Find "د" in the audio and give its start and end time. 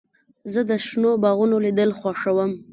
0.69-0.71